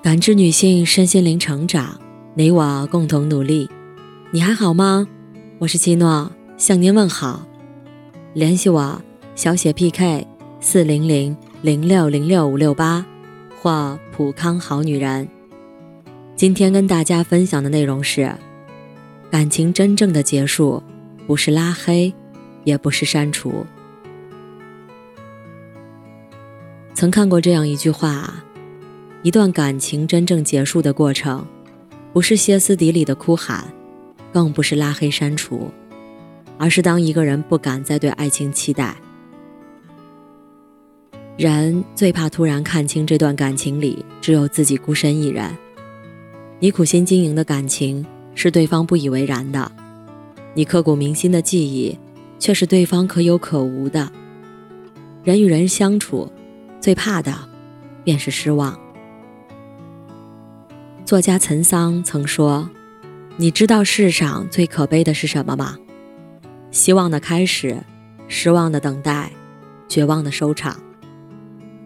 [0.00, 2.00] 感知女性身心灵成长，
[2.34, 3.68] 你我共同努力。
[4.30, 5.04] 你还好吗？
[5.58, 7.44] 我是七诺，向您问好。
[8.32, 9.02] 联系我
[9.34, 10.24] 小写 PK
[10.60, 13.04] 四零零零六零六五六八
[13.60, 15.28] 或普康好女人。
[16.36, 18.32] 今天跟大家分享的内容是：
[19.32, 20.80] 感情真正的结束，
[21.26, 22.14] 不是拉黑，
[22.62, 23.66] 也不是删除。
[26.94, 28.44] 曾看过这样一句话。
[29.24, 31.44] 一段感情真正结束的过程，
[32.12, 33.64] 不是歇斯底里的哭喊，
[34.32, 35.70] 更不是拉黑删除，
[36.56, 38.96] 而是当一个人不敢再对爱情期待。
[41.36, 45.56] 人最怕突然看清这段感情里只有自己孤身一人。
[46.60, 49.70] 你苦心经营的感情是对方不以为然的，
[50.54, 51.96] 你刻骨铭心的记忆
[52.38, 54.10] 却是对方可有可无的。
[55.24, 56.30] 人与人相处，
[56.80, 57.32] 最怕的
[58.04, 58.78] 便是失望。
[61.08, 62.68] 作家岑桑曾说
[63.38, 65.78] ：“你知道世上最可悲的是什么吗？
[66.70, 67.78] 希望的开始，
[68.28, 69.32] 失望的等待，
[69.88, 70.76] 绝望的收场。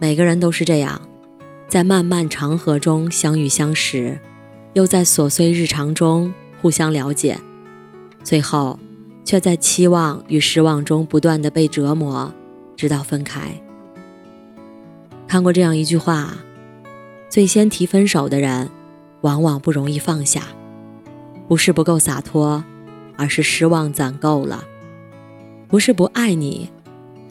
[0.00, 1.00] 每个人都是这样，
[1.68, 4.18] 在漫漫长河中相遇相识，
[4.72, 7.38] 又在琐碎日常中互相了解，
[8.24, 8.76] 最后
[9.24, 12.34] 却在期望与失望中不断的被折磨，
[12.74, 13.62] 直到分开。”
[15.28, 16.38] 看过这样一句话
[17.30, 18.68] ：“最先提分手的人。”
[19.24, 20.42] 往往不容易放下，
[21.48, 22.62] 不是不够洒脱，
[23.16, 24.62] 而是失望攒够了；
[25.66, 26.70] 不是不爱你，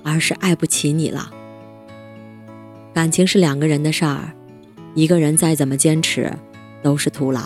[0.04, 1.32] 而是爱不起你了。
[2.96, 4.34] 感情是两个人的事儿，
[4.96, 6.34] 一个人再怎么坚持，
[6.82, 7.42] 都是徒劳。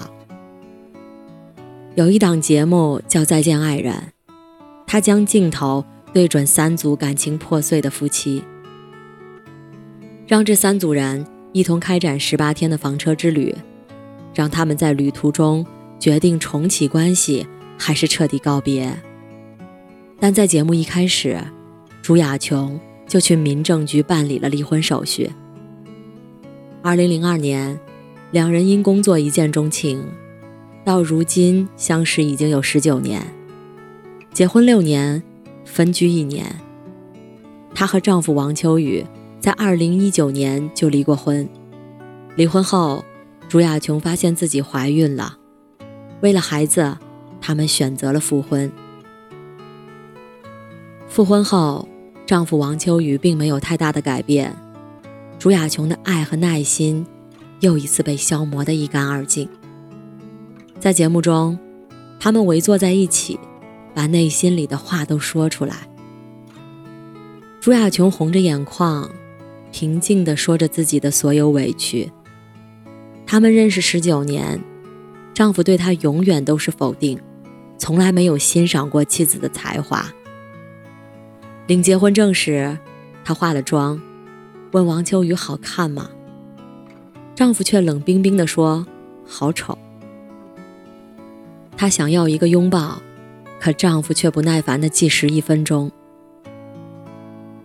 [1.95, 3.93] 有一档节目叫《再见爱人》，
[4.85, 8.41] 他将镜头对准三组感情破碎的夫妻，
[10.25, 13.53] 让这三组人一同开展十八天的房车之旅。
[14.37, 15.65] 让他们在旅途中
[15.97, 18.95] 决定重启关系，还是彻底告别。
[20.19, 21.39] 但在节目一开始，
[22.03, 25.31] 朱亚琼就去民政局办理了离婚手续。
[26.83, 27.79] 二零零二年，
[28.29, 30.05] 两人因工作一见钟情，
[30.85, 33.19] 到如今相识已经有十九年，
[34.31, 35.23] 结婚六年，
[35.65, 36.45] 分居一年。
[37.73, 39.03] 她和丈夫王秋雨
[39.39, 41.49] 在二零一九年就离过婚，
[42.35, 43.03] 离婚后。
[43.49, 45.37] 朱亚琼发现自己怀孕了，
[46.21, 46.97] 为了孩子，
[47.39, 48.69] 他们选择了复婚。
[51.07, 51.87] 复婚后，
[52.25, 54.53] 丈夫王秋雨并没有太大的改变，
[55.39, 57.05] 朱亚琼的爱和耐心
[57.61, 59.47] 又一次被消磨得一干二净。
[60.77, 61.57] 在节目中，
[62.19, 63.39] 他们围坐在一起，
[63.95, 65.87] 把内心里的话都说出来。
[67.61, 69.09] 朱亚琼红着眼眶，
[69.71, 72.11] 平静地说着自己的所有委屈。
[73.27, 74.57] 他们认识十九年，
[75.33, 77.19] 丈夫对她永远都是否定，
[77.77, 80.05] 从来没有欣赏过妻子的才华。
[81.67, 82.77] 领结婚证时，
[83.25, 84.01] 她化了妆，
[84.71, 86.09] 问王秋雨好看吗？
[87.35, 88.87] 丈夫却冷冰冰地说
[89.27, 89.77] ：“好丑。”
[91.75, 93.01] 她想要一个拥抱，
[93.59, 95.91] 可丈夫却不耐烦地计时一分钟。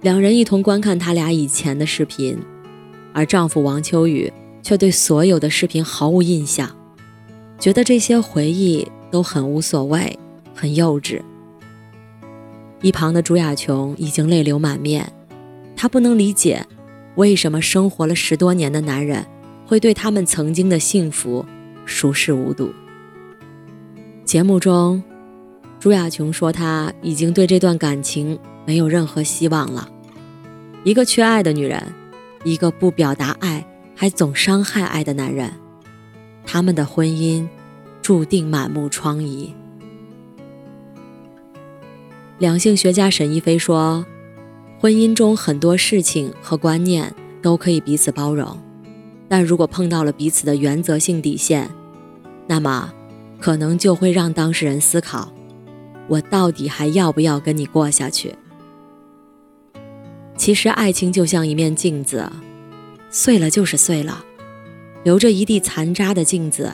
[0.00, 2.36] 两人一同观看他俩以前的视频，
[3.12, 4.32] 而丈夫王秋雨。
[4.62, 6.70] 却对所有的视频毫无印象，
[7.58, 10.18] 觉得这些回忆都很无所谓，
[10.54, 11.20] 很幼稚。
[12.80, 15.12] 一旁的朱亚琼已经泪流满面，
[15.76, 16.66] 她不能理解，
[17.16, 19.24] 为什么生活了十多年的男人
[19.66, 21.44] 会对他们曾经的幸福
[21.84, 22.72] 熟视无睹。
[24.24, 25.02] 节目中，
[25.78, 29.88] 朱亚琼说，她已经对这段感情没有任何希望了。
[30.84, 31.80] 一个缺爱的女人，
[32.44, 33.61] 一个不表达爱。
[34.02, 35.52] 还总伤害爱的男人，
[36.44, 37.46] 他们的婚姻
[38.02, 39.52] 注定满目疮痍。
[42.38, 44.04] 两性学家沈一飞说
[44.82, 48.58] ：“婚姻中很多事情和观念都可以彼此包容，
[49.28, 51.70] 但如果碰到了彼此的原则性底线，
[52.48, 52.92] 那么
[53.38, 55.32] 可能就会让当事人思考：
[56.08, 58.34] 我到底还要不要跟你过下去？”
[60.36, 62.28] 其实，爱情就像一面镜子。
[63.14, 64.24] 碎了就是碎了，
[65.04, 66.72] 留着一地残渣的镜子，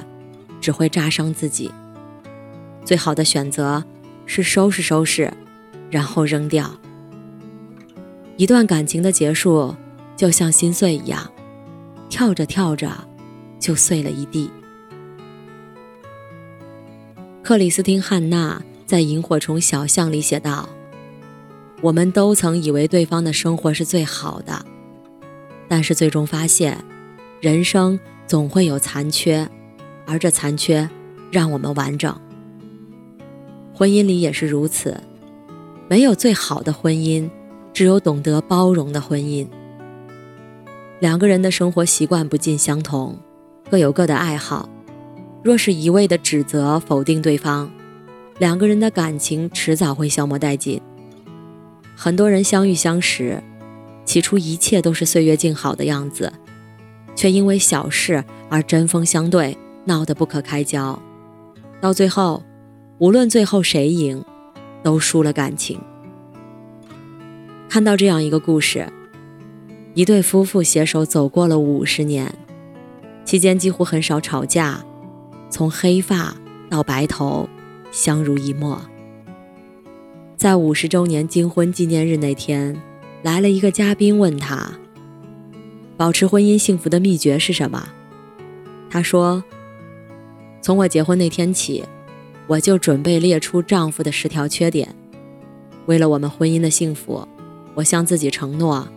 [0.61, 1.69] 只会扎伤自己。
[2.85, 3.85] 最好的选择
[4.25, 5.33] 是收拾收拾，
[5.91, 6.73] 然后扔掉。
[8.37, 9.75] 一段感情的结束，
[10.17, 11.29] 就像心碎一样，
[12.09, 12.89] 跳着跳着
[13.59, 14.49] 就碎了一地。
[17.43, 20.69] 克里斯汀·汉娜在《萤火虫小巷》里写道
[21.83, 24.65] ：“我们都曾以为对方的生活是最好的。”
[25.69, 26.83] 但是最终发现，
[27.41, 29.47] 人生总会有残缺，
[30.07, 30.89] 而这残缺
[31.31, 32.19] 让我们完整。
[33.75, 35.01] 婚姻里也是如此，
[35.89, 37.31] 没有最好的婚姻，
[37.73, 39.47] 只有懂得包容的婚姻。
[41.01, 43.17] 两个人的生活习惯不尽相同，
[43.71, 44.69] 各有各的爱好，
[45.45, 47.71] 若是一味的指责否定对方，
[48.39, 50.81] 两个人的感情迟早会消磨殆尽。
[51.95, 53.41] 很多人相遇相识，
[54.09, 56.33] 起初一切都是岁月静好的样子，
[57.15, 60.99] 却因为小事而针锋相对，闹得不可开交，
[61.79, 62.43] 到最后。
[63.01, 64.25] 无论最后谁赢，
[64.83, 65.79] 都输了感情。
[67.69, 68.91] 看到这样一个故事，
[69.93, 72.35] 一对夫妇携手走过了五十年，
[73.27, 74.83] 期间几乎很少吵架，
[75.51, 76.35] 从黑发
[76.71, 77.47] 到白头，
[77.93, 78.81] 相濡以沫。
[80.35, 82.75] 在五十周年金婚纪念日那天，
[83.23, 84.73] 来了一个嘉宾问他
[85.97, 87.89] ：“保持婚姻幸福的秘诀是什么？”
[88.91, 89.43] 他说
[90.63, 91.85] ：“从我结婚那天起。”
[92.49, 94.89] 我就准备列出丈夫的十条缺点。
[95.85, 97.29] 为了我们婚姻的幸福，
[97.75, 98.89] 我向自己承诺，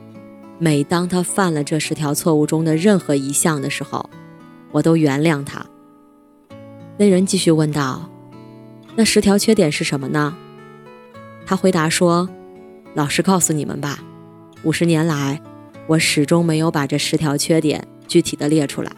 [0.58, 4.10] 每当他犯了这十条错误中的任何一项的时候，
[4.72, 5.66] 我都原谅他。
[6.96, 8.10] 那人继续问道
[8.96, 10.34] ：“那十条缺点是什么呢？”
[11.46, 12.30] 他回答说
[12.96, 14.02] ：“老实告诉你们吧，
[14.64, 15.42] 五十年来，
[15.88, 18.92] 我始终没有把这十条缺点具体的列出来。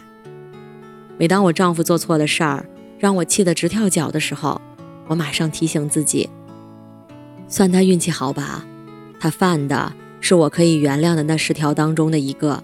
[1.18, 2.66] 每当我丈夫做错了事儿，
[3.00, 4.60] 让我气得直跳脚的时候，
[5.08, 6.30] 我马上提醒自己：
[7.48, 8.66] 算他运气好吧，
[9.20, 12.62] 他犯的是我可以原谅的那十条当中的一个。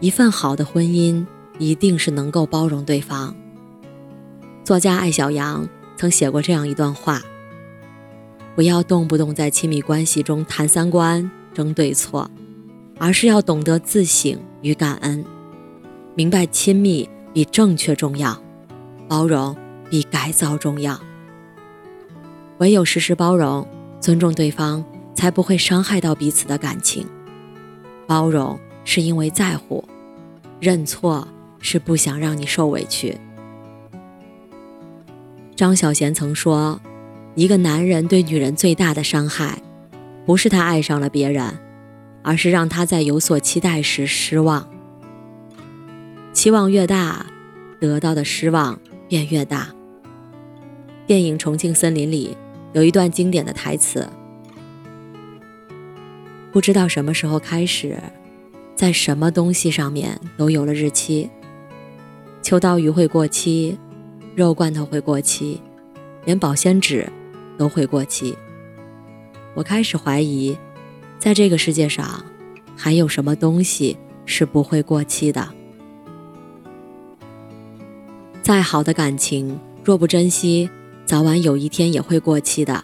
[0.00, 1.26] 一份好的婚姻
[1.58, 3.34] 一定是能够包容对方。
[4.64, 7.20] 作家艾小羊曾写过这样一段话：
[8.58, 12.28] 不要动不动在亲密关系中谈三观、争对错，
[12.98, 15.24] 而是要懂得自省与感恩，
[16.16, 17.08] 明白亲密。
[17.32, 18.36] 比正确重要，
[19.06, 19.56] 包容
[19.88, 20.98] 比改造重要。
[22.58, 23.64] 唯有时时包容、
[24.00, 24.84] 尊重对方，
[25.14, 27.06] 才不会伤害到彼此的感情。
[28.08, 29.84] 包容是因为在乎，
[30.58, 31.28] 认错
[31.60, 33.16] 是不想让你受委屈。
[35.54, 36.80] 张小娴曾说
[37.38, 39.62] ：“一个男人对女人最大的伤害，
[40.26, 41.56] 不是他爱上了别人，
[42.24, 44.68] 而是让他在有所期待时失望。”
[46.34, 47.26] 期望越大，
[47.78, 49.68] 得到的失望便越大。
[51.06, 52.36] 电影《重庆森林》里
[52.72, 54.08] 有一段经典的台词
[56.50, 57.96] ：“不知道什么时候开始，
[58.74, 61.30] 在什么东西上面都有了日期。
[62.42, 63.78] 秋刀鱼会过期，
[64.34, 65.60] 肉罐头会过期，
[66.24, 67.08] 连保鲜纸
[67.58, 68.34] 都会过期。
[69.54, 70.56] 我开始怀疑，
[71.18, 72.24] 在这个世界上，
[72.76, 75.48] 还有什么东西是不会过期的？”
[78.40, 80.70] 再好的感情，若不珍惜，
[81.04, 82.82] 早晚有一天也会过期的。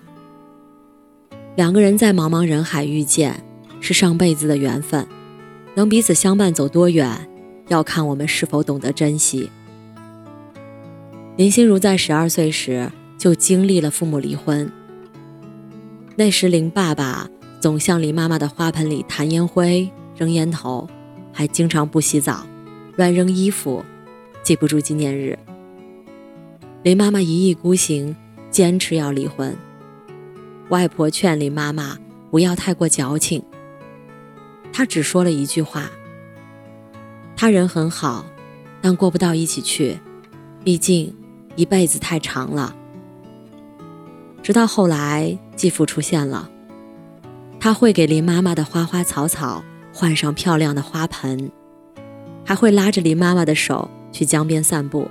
[1.57, 3.43] 两个人在茫茫人海遇见，
[3.81, 5.07] 是上辈子的缘分，
[5.75, 7.29] 能彼此相伴走多远，
[7.69, 9.49] 要看我们是否懂得珍惜。
[11.37, 14.71] 林心如在十二岁时就经历了父母离婚，
[16.17, 17.29] 那时林爸爸
[17.61, 20.89] 总向林妈妈的花盆里弹烟灰、扔烟头，
[21.33, 22.47] 还经常不洗澡，
[22.97, 23.85] 乱扔衣服，
[24.43, 25.39] 记不住纪念日。
[26.83, 28.15] 林妈妈一意孤行，
[28.51, 29.57] 坚持要离婚。
[30.69, 31.99] 外婆劝林妈妈
[32.31, 33.43] 不要太过矫情。
[34.73, 35.91] 她只说了一句话
[37.35, 38.27] ：“他人很好，
[38.83, 39.99] 但过不到一起去。
[40.63, 41.15] 毕竟
[41.57, 42.77] 一辈子太长了。”
[44.45, 46.51] 直到后来继父出现了，
[47.59, 51.51] 他会给林妈妈的花花草草换上漂亮的花盆，
[52.45, 55.11] 还会拉着林妈妈的手去江边散步。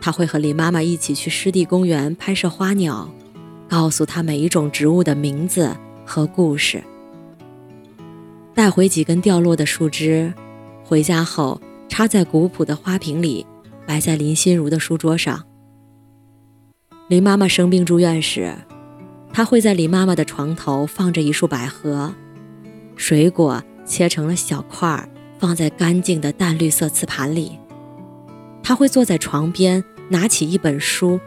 [0.00, 3.10] 他会和林妈妈一起去湿地公园拍摄花鸟，
[3.68, 5.76] 告诉她每一种植物的名字
[6.06, 6.80] 和故事，
[8.54, 10.32] 带回几根掉落的树枝，
[10.84, 13.44] 回家后插在古朴的花瓶里，
[13.84, 15.42] 摆在林心如的书桌上。
[17.08, 18.54] 林妈妈生病住院时，
[19.32, 22.14] 他会在林妈妈的床头放着一束百合，
[22.96, 27.58] 水果切成了小块儿，放在干净的淡绿色瓷盘里。
[28.62, 29.82] 他会坐在床边。
[30.08, 31.18] 拿起一本书，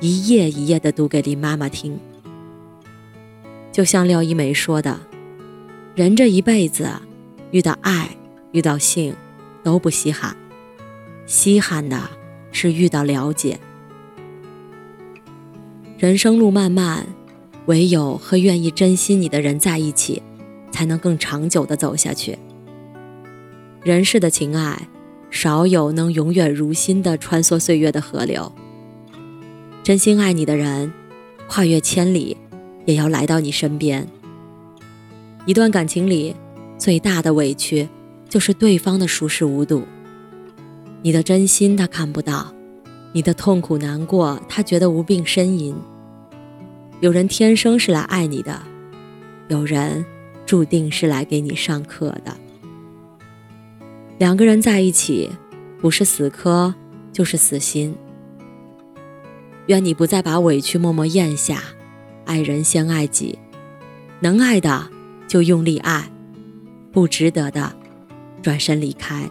[0.00, 1.98] 一页一页地读给林妈妈听。
[3.72, 5.00] 就像廖一梅说的
[5.96, 6.90] ：“人这一辈子，
[7.52, 8.10] 遇到爱、
[8.52, 9.16] 遇到性，
[9.62, 10.36] 都不稀罕，
[11.24, 11.98] 稀罕的
[12.52, 13.58] 是遇到了解。
[15.96, 17.06] 人生路漫漫，
[17.66, 20.20] 唯有和愿意珍惜你的人在一起，
[20.72, 22.36] 才能更长久的走下去。
[23.84, 24.88] 人世的情爱，
[25.30, 28.50] 少有能永远如新的穿梭岁月的河流。
[29.84, 30.92] 真心爱你的人，
[31.46, 32.36] 跨越千里，
[32.86, 34.08] 也要来到你身边。
[35.46, 36.34] 一段感情里，
[36.76, 37.88] 最大的委屈，
[38.28, 39.84] 就是对方的熟视无睹。
[41.02, 42.52] 你的真心他看不到，
[43.14, 45.72] 你的痛苦难过他觉得无病呻吟。
[46.98, 48.60] 有人天生是来爱你的，
[49.46, 50.04] 有人
[50.44, 52.36] 注定是来给你上课的。
[54.18, 55.30] 两个人在一起，
[55.80, 56.74] 不是死磕
[57.12, 57.94] 就是死心。
[59.66, 61.62] 愿你不再把委屈默默咽下，
[62.24, 63.38] 爱人先爱己，
[64.18, 64.88] 能爱的
[65.28, 66.10] 就用力爱，
[66.90, 67.72] 不值得的
[68.42, 69.30] 转身离开。